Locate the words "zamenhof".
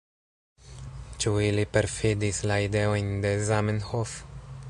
3.51-4.19